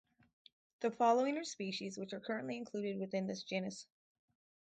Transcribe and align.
The 0.79 0.89
following 0.89 1.37
are 1.37 1.43
species 1.43 1.95
which 1.95 2.11
are 2.13 2.19
currently 2.19 2.57
included 2.57 2.97
within 2.97 3.27
this 3.27 3.43
genus. 3.43 3.85